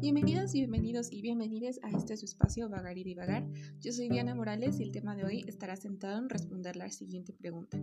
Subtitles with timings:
[0.00, 3.46] Bienvenidas, bienvenidos y bienvenidas a este su espacio Vagar y Divagar.
[3.80, 7.34] Yo soy Diana Morales y el tema de hoy estará centrado en responder la siguiente
[7.34, 7.78] pregunta.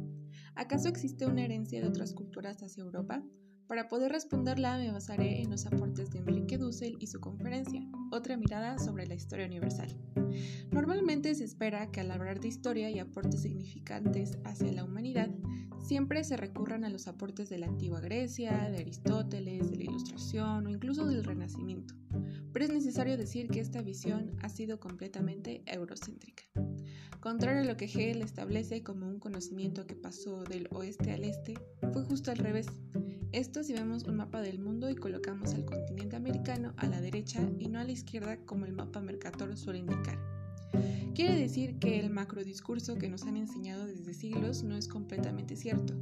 [0.55, 3.23] ¿Acaso existe una herencia de otras culturas hacia Europa?
[3.67, 7.81] Para poder responderla me basaré en los aportes de Enrique Dussel y su conferencia,
[8.11, 9.89] Otra mirada sobre la historia universal.
[10.71, 15.29] Normalmente se espera que al hablar de historia y aportes significantes hacia la humanidad,
[15.85, 20.67] siempre se recurran a los aportes de la antigua Grecia, de Aristóteles, de la Ilustración
[20.67, 21.95] o incluso del Renacimiento.
[22.53, 26.43] Pero es necesario decir que esta visión ha sido completamente eurocéntrica.
[27.19, 31.55] Contrario a lo que Hegel establece como un conocimiento que pasó del oeste al este,
[31.91, 32.67] fue justo al revés.
[33.31, 37.41] Esto si vemos un mapa del mundo y colocamos al continente americano a la derecha
[37.59, 40.17] y no a la izquierda como el mapa Mercator suele indicar.
[41.13, 45.95] Quiere decir que el macrodiscurso que nos han enseñado desde siglos no es completamente cierto,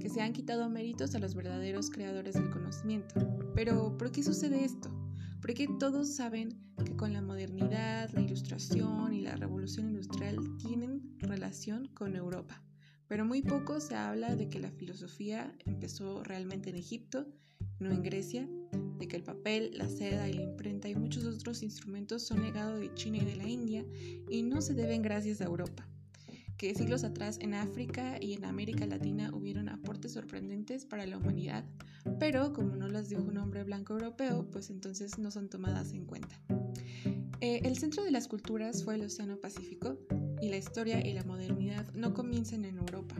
[0.00, 3.14] que se han quitado méritos a los verdaderos creadores del conocimiento.
[3.54, 4.90] Pero, ¿por qué sucede esto?
[5.40, 11.88] Porque todos saben que con la modernidad, la ilustración y la revolución industrial tienen relación
[11.88, 12.62] con Europa
[13.12, 17.26] pero muy poco se habla de que la filosofía empezó realmente en Egipto,
[17.78, 18.48] no en Grecia,
[18.98, 22.78] de que el papel, la seda y la imprenta y muchos otros instrumentos son legado
[22.78, 23.84] de China y de la India
[24.28, 25.86] y no se deben gracias a Europa,
[26.56, 31.64] que siglos atrás en África y en América Latina hubieron aportes sorprendentes para la humanidad,
[32.18, 36.04] pero como no las dijo un hombre blanco europeo, pues entonces no son tomadas en
[36.04, 36.40] cuenta.
[37.40, 39.98] Eh, el centro de las culturas fue el Océano Pacífico,
[40.42, 43.14] y la historia y la modernidad no comienzan en Europa.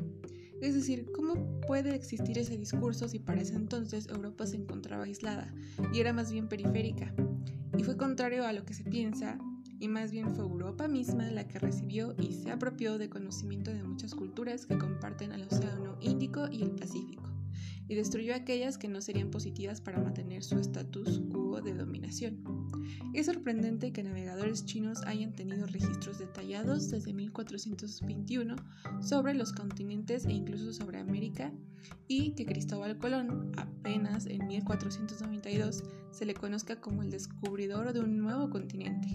[0.63, 5.53] Es decir, ¿cómo puede existir ese discurso si para ese entonces Europa se encontraba aislada
[5.93, 7.13] y era más bien periférica?
[7.77, 9.39] Y fue contrario a lo que se piensa,
[9.81, 13.83] y más bien fue Europa misma la que recibió y se apropió de conocimiento de
[13.83, 17.32] muchas culturas que comparten el Océano Índico y el Pacífico,
[17.93, 22.43] y destruyó aquellas que no serían positivas para mantener su estatus quo de dominación.
[23.13, 28.57] Es sorprendente que navegadores chinos hayan tenido registros detallados desde 1421
[29.03, 31.53] sobre los continentes e incluso sobre América
[32.09, 38.17] y que Cristóbal Colón apenas en 1492 se le conozca como el descubridor de un
[38.17, 39.11] nuevo continente.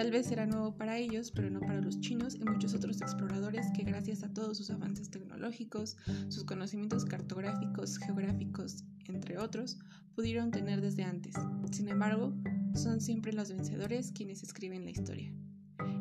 [0.00, 3.66] Tal vez era nuevo para ellos, pero no para los chinos y muchos otros exploradores
[3.76, 5.98] que gracias a todos sus avances tecnológicos,
[6.30, 9.78] sus conocimientos cartográficos, geográficos, entre otros,
[10.14, 11.34] pudieron tener desde antes.
[11.70, 12.32] Sin embargo,
[12.74, 15.34] son siempre los vencedores quienes escriben la historia.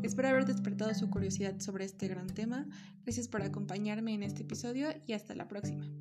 [0.01, 2.69] Espero haber despertado su curiosidad sobre este gran tema.
[3.03, 5.91] Gracias por acompañarme en este episodio y hasta la próxima.